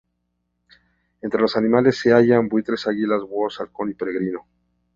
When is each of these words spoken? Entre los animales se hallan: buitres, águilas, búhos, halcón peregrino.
Entre 1.21 1.39
los 1.39 1.55
animales 1.55 1.99
se 1.99 2.11
hallan: 2.11 2.49
buitres, 2.49 2.87
águilas, 2.87 3.21
búhos, 3.21 3.61
halcón 3.61 3.93
peregrino. 3.93 4.47